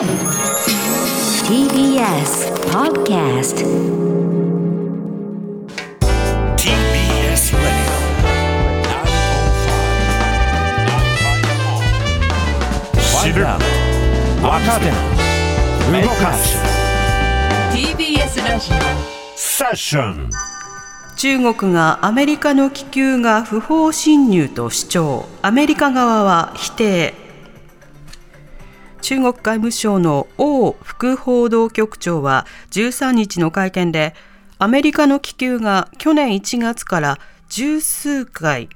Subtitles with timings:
[0.00, 0.08] TBS
[2.72, 3.60] Podcast
[6.56, 7.84] TBS Radio.
[13.22, 13.44] 知る
[14.42, 14.86] 若手
[16.00, 16.56] 動かす
[17.74, 18.70] TBS ラジ
[19.36, 20.30] セッション
[21.16, 25.26] 中国がアメリカの気球が不法侵入と主張。
[25.42, 27.29] アメリカ側は否定
[29.00, 34.14] 中国外務省の王副報道局長は13日の会見で
[34.58, 38.68] アメリカの気球が去年1月から十数回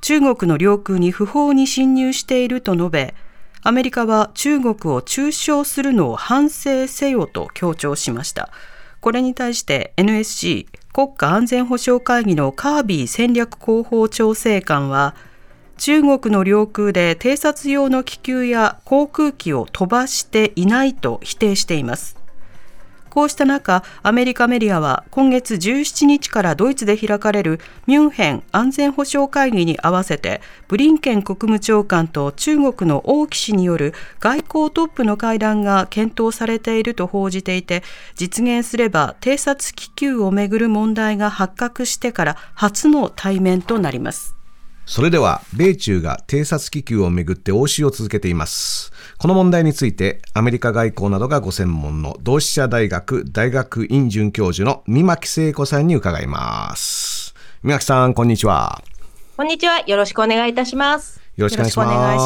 [0.00, 3.14] 中国の領空に不法に侵入していると述べ
[3.62, 8.50] アメリカは中国を中傷するのを反省せよと強調しました。
[9.00, 15.14] これに対して NSC 国家安全保障会議のカービー戦略広報調整官は
[15.78, 22.16] 中国の領空で偵察用の気球や航空機を飛ばしていないと否定しています
[23.16, 37.82] こうした中、アメリカメディアは今月17日からドイツで開かれるミュンヘン安全保障会議に合わせて、ブリンケン国務長官と中国の王毅氏による外交トップの会談が検討されていると報じていて、
[38.16, 44.35] 実現すれば偵察気球をめぐる問題が発覚してから初の対面となります。
[44.86, 48.92] それでは、米中が偵察気球をめぐって応酬を続けています。
[49.18, 57.34] この問題について、アメリカ外交などがご専門の同志社大学大学院准教授の三巻聖子さんに伺います。
[57.64, 58.80] 三巻さん、こんにちは。
[59.36, 59.80] こんにちは。
[59.80, 61.20] よろしくお願いいたします。
[61.36, 61.76] よろしくお願いし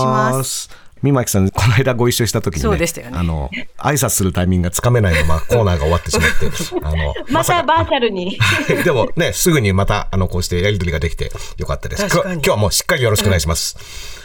[0.05, 0.69] ます。
[1.03, 6.47] 三巻さん、この間ご一緒した時にね、そうでしたよねあの、挨拶するタイミングがつかめないままコーナーが終わってしまって、
[6.83, 8.39] あの、またバーチャルに。
[8.85, 12.07] でもね、すぐにまた、あの、こうしてやりとりができてよかったです。
[12.07, 13.77] 今日はもうしっかりよろしくお願いします。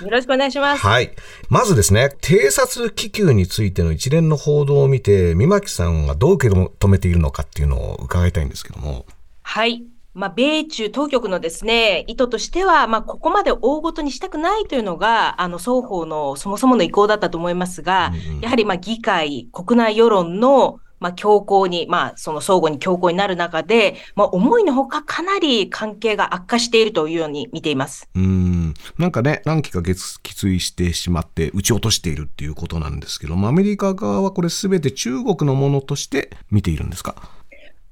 [0.04, 0.82] よろしくお願いします。
[0.82, 1.12] はい。
[1.50, 9.06] まずですね、偵察気球についての一連の報道を見て、三巻さんがどう受け止めているのかっていうのを伺いたいんですけども。
[9.44, 9.84] はい。
[10.16, 28.08] まあ、米中当局のですね、意図としては、まあ、ここまで大ごとにしたくないというのが、あの、双方のそもそもの意向だったと思いますが、うんうんやはり、まあ、議会、国内世論の、まあ、強硬に、まあ、その相互に強硬になる中で、まあ、思いのほかかなり関係が悪化しているというように見ています。
[28.16, 28.74] うーん。
[28.98, 37.16] なんかね、何機か撃墜してしまって、撃ち落としているっていうことなんですけども、アメリカ側はこれ全て中国のものとして見ているんですか？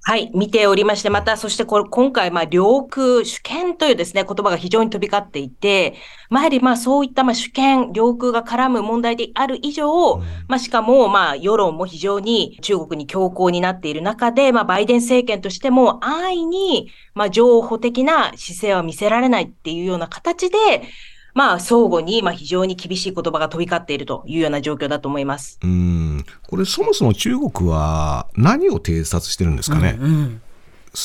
[0.05, 5.95] はい、見ておりまして、また、そしてこれ、今回、まあ、領空、主権というですね、言葉が非常に飛び交っていて、
[6.29, 10.17] まあ、やはり、まあ、そういった、まあ、主権、領空が絡む問題である以上、
[10.49, 20.57] まあ、しかも、まあ、世論も非常に中国に強硬になっている中で、まあ、バイデン政権としても、安易に、まあ、情報的な姿勢は見せられないっていうような形で、
[21.33, 25.59] まあ、相互に、まあ、非常に厳しい言葉が飛び交っているというような状況だと思います。
[25.63, 26.25] うーん。
[26.47, 29.97] これそもそも中国は何を偵察してるんですかね、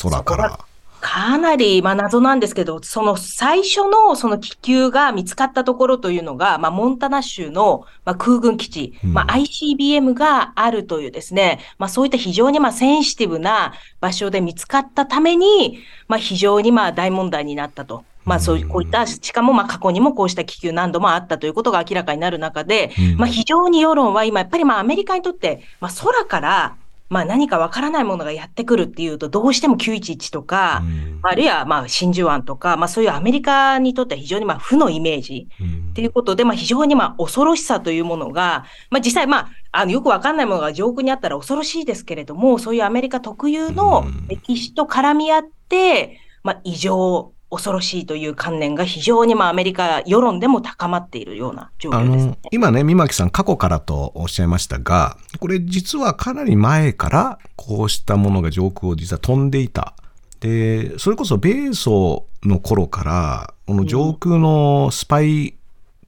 [0.02, 0.58] 空から。
[1.00, 15.78] かなり、まあ、謎なんですけど、その最初のその気球が見つかったところというのが、まあ、モンタナ州の、まあ、空軍基地、まあ、ICBM があるというですね、まあ、そういった非常にまあセンシティブな場所で見つかったために、
[16.08, 18.04] まあ、非常にまあ大問題になったと。
[18.28, 26.76] まあそういう、こういった、しかもまあ過去にもこうした気球何度もあったということが明らかになる中で、まあ非常に世論は今やっぱりまあアメリカにとって、まあ空から、
[27.08, 30.82] まあ何かわからないものがやってくるっていうと、どうしても911とか、
[31.22, 35.48] あるいはまあ真珠湾とか、まあそういうアメリカにとっては非常にまあ負のイメージ
[35.90, 52.38] っていうことで、まあ非常にまあ恐ろしさというものが、まあ実際まあ、あのよくわかんないものが上空にあったら恐ろしいですけれども、そういうアメリカ特有の歴史と絡み合って、まあ異常、恐ろしいという観念が非常にまあアメリカ世論でも高まっているような状況ですね。
[52.50, 59.94] 今ね、三巻さん、過去からとおっしゃいましたが、これ実はかなり前からこうしたものが上空を実は飛んでいた。
[60.40, 65.54] で、それこそ米ソの頃から、この上空のスパイ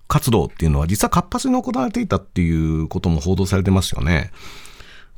[0.08, 4.30] 活動っていうのは実は活発に行われていたっていうことも報道されてますよね。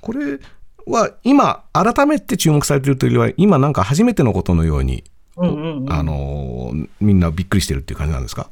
[0.00, 0.38] これ
[0.86, 5.04] は今、改めて注目されているというよりは、今なんか初めてのことのように、
[5.36, 8.50] うんうんうんあの、みんなびっくりしてるっていう感じなんですか？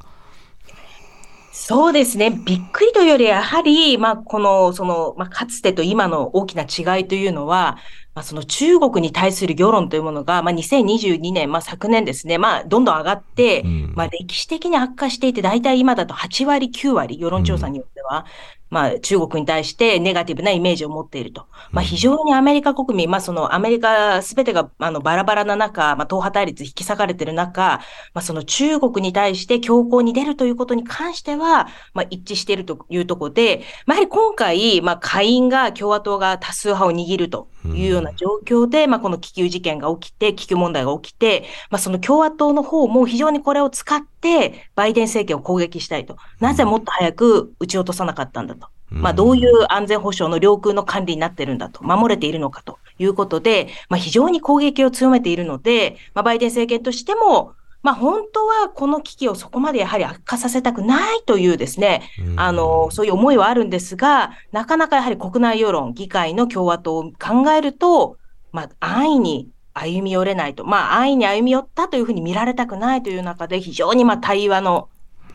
[1.52, 2.30] そうですね。
[2.30, 7.76] びっくりというより、やはり、まあ、この、その、まあ、かつてと今の大きな違いというのは、
[8.14, 18.26] まあ、その中国に対する世論というものが、まあ、2022年、まあ、昨年ですね、まあ、どんどん上がって、うんまあ、歴史的に悪化していて、大体今だと8割、9割、世論調査によっては。
[18.70, 21.46] まあ、中国に対してネガティブなイメージを持っていると。
[21.72, 27.80] まあ、非常にアメリカ国民、まあ、そのアメリカすべてがあのバラバラな中、まあ、党派対立引き裂かれている中、
[28.14, 46.16] まあ、その中国に対して強硬に出るということに関しては、まあ、一致しているというところで、まあ、やはり今回、まあ、下院が共和党が多数派を握るというような状況で、まあ、この気球事件が起きて、気球問題が起きて、まあ、その共和党の方も非常にこれを使って、バイデン政権を攻撃したいと。
[46.40, 48.68] なぜもっと早く撃ち落とさなかったんだと。
[48.90, 68.18] まあ、どういう安全保障の領空の管理になってるんだと、守れているのかということで、まあ、非常に攻撃を強めているので、まあ、バイデン政権としても、まあ、本当はこの危機をそこまでやはり悪化させたくないというですね、あの、そういう思いはあるんですが、なかなかやはり国内世論、議会の共和党を考えると、
[68.52, 70.64] まあ、安易に歩み寄れないと。
[70.64, 74.89] まあ、安易に歩み寄ったというふうに見られたくないという中で、非常にまあ対話の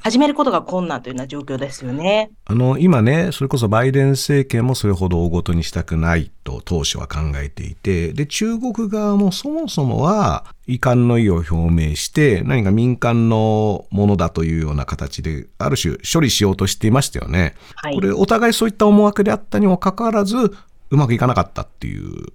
[0.06, 2.30] 始めることが困難というような状況ですよね。
[2.46, 17.56] あの、今ね、それこそバイデン政権もそれほど大ごとにしたくないと当初は考えていて、で、中国側もそもそもは遺憾の意を表明して、何か民間のものだというような形で、ある種処理しようとしていましたよね。
[17.74, 22.28] はい、これ、お互いそういった思惑であったにもかかわらず、うまくいかなかったっていう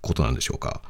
[0.00, 0.80] ことなんでしょうか？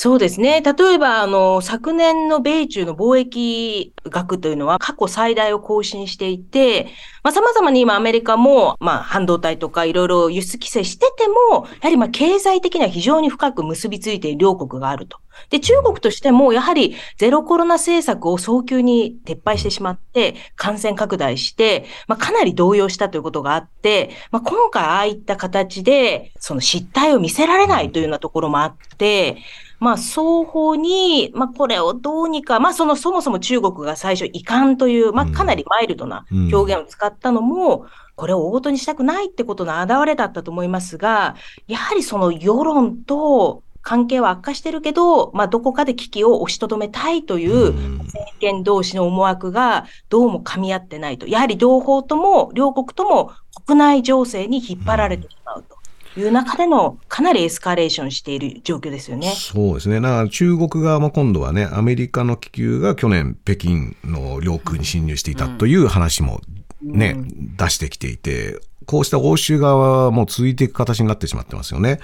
[0.00, 0.62] そうですね。
[0.62, 6.86] 例えば、あの、昨年の米中の貿易額というのは過去最大を更新していて、
[7.24, 15.18] まあ、様々に今アメリカも、まあ、半導体とかいろいろ輸出規制してても、やはりまあ、経済的には非常に深く結びついている両国があると。
[15.50, 29.38] で、中国としても、やはりゼロコロナ政策を早急に撤廃してしまって、感染拡大して、まあ、かなり動揺したということがあって、まあ、今回ああいった形で、その失態を見せられないというようなところもあって、
[29.80, 37.86] まあ、双方に、まあ、これをどうにか、まあ、その、そもそも中国が最初遺憾という、まあ、かなりマイルドな表現を使ったのも、
[38.16, 41.36] これを大事にしたくないってことの表れだったと思いますが、
[41.68, 51.26] やはりその世論と関係は悪化してるけど、まあ、どこかで危機を押しとどめたいという政権同士の思惑がどうも噛み合ってないと。
[51.26, 53.30] やはり両方とも、両国とも
[53.64, 55.77] 国内情勢に引っ張られてしまうと。
[56.16, 59.32] いう中でのかなりエスカレーションしている状況ですよね。
[59.36, 60.00] そうですね。
[60.00, 66.40] だから中国側も今度はね、アメリカの気球が去年北京の領空に侵入していたという話も
[66.82, 72.00] ね、うん、出してきていて、こうした欧州側はもう続いていく形になってしまってますよね。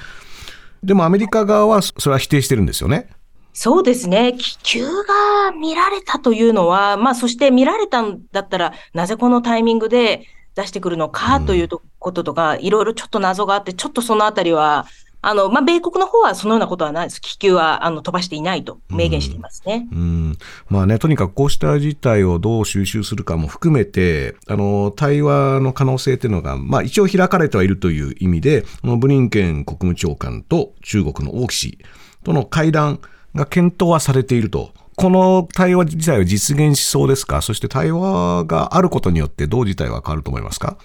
[0.83, 3.09] でもアメリカ側はそれは否定してるんですよね。
[3.55, 4.35] そうですね。
[4.37, 11.69] 気球が見られたというのは、まあそして見られたんだったら、なぜこのタイミングで出してくるのかという
[11.99, 14.87] こととか、いろいろちょっと謎があって、ちょっとそのあたりは、
[15.27, 17.21] あの、まあ、米国の方はそのようなことはないです。
[17.21, 19.89] 気球は、あの、飛ばしていないと明言していますね。
[19.91, 19.99] うん。
[19.99, 31.79] うん、まあね、とにかくこうした事態をどう収集するかも含めて、あの、対話の可能性というのが、まあ、一応開かれてはいるという意味で、ブリンケン国務長官と中国の王毅氏
[32.23, 33.01] との会談
[33.35, 34.75] が検討はされていると。
[34.96, 37.43] この対話自体は実現しそうですか？
[37.43, 40.76] そして対話があることによってどう事態は変わると思いますか？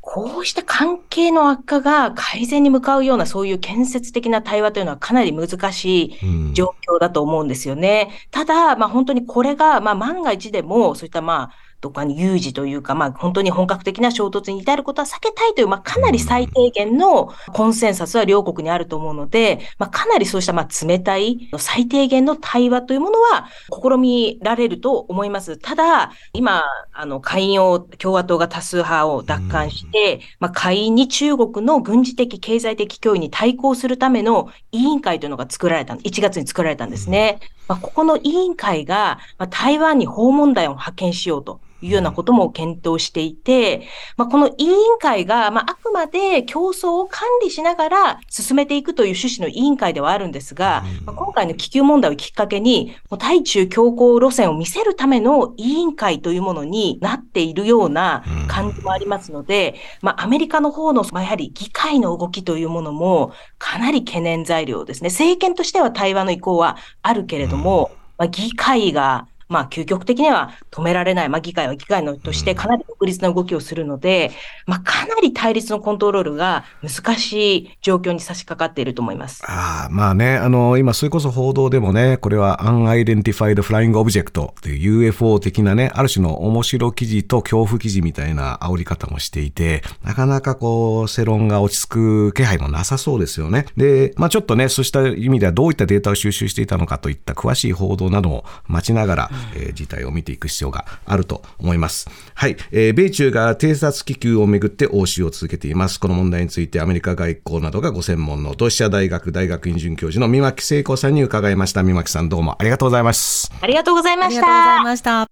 [0.00, 8.08] こうした関係の悪化が改善に向かうようなそういう建設的な対話というのはかなり難しい状況だと思うんですよね。
[8.10, 25.56] うん、ただ、まあ本当にこれが、まあ万が一でもそういったまあとかに有事というか、まあ、本当に本格的な衝突に至ることは避けたいという、まあ、かなり最低限のコンセンサスは両国にあると思うので、まあ、かなりそうした、まあ、冷たい最低限の対話というものは試みられると思います。
[25.56, 26.62] ただ、今、
[26.92, 37.40] あの、下院を共和党が多数派を奪還して、まあ、下院に中国の軍事的、経済的脅威に対抗するための委員会というのが作られた、1月に作られたんですね。
[37.68, 41.60] まあ、ここの委員会が、まあ、台湾に訪問団を派遣しようと。
[41.82, 65.08] いうようなことも検討していて、まあ、この委員会が、まあ、あくまで競争を管理しながら進めていくという趣旨の委員会ではあるんですが、まあ、今回の気球問題をきっかけに、対中強硬路線を見せるための委員会というものになっているような感じもありますので、まあ、アメリカの方の、まあ、やはり議会の動きというものもかなり懸念材料ですね。
[65.08, 74.30] 政権としては対話の意向はあるけれども、まあ、議会がまあ、究極的には止められない、まあ、議会は議会のとしてかなり独立な動きをするので、
[74.64, 79.42] まあ、かなり対立のコントロールが難しい状況に差し掛かっていると思います。
[79.46, 93.66] あまあね、あの、今、それこそ報道でもね、これは Unidentified Flying Object という UFO 的なね、ある種の面白記事と恐怖記事みたいな煽り方もしていて、なかなかこう、世論が落ち着く気配もなさそうですよね。
[93.76, 102.08] で、まあ、ちょっとね、そうした意味ではどういったデータを収集していたのかといった詳しい報道なども待ちながら、えー事態を見ていく必要があると思います。
[102.34, 105.98] はい、えー米中が偵察気球をめぐって応酬を続けています。
[106.00, 111.82] この問題についてアメリカ外交などがご専門の同志社大学大学院准教授の三巻聖子さんに伺いました。
[111.82, 113.50] 三巻さんどうもありがとうございます。
[113.60, 114.84] ありがとうございあましりがとうございた。
[114.84, 115.26] ました。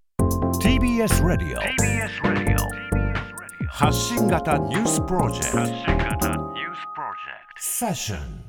[0.61, 1.61] TBS ラディオ
[3.69, 5.89] 発信型ニュースプロジェクト
[7.61, 8.48] セッション